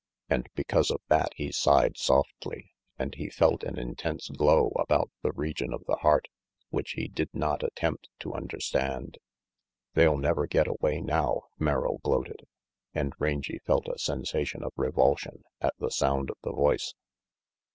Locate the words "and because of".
0.31-0.99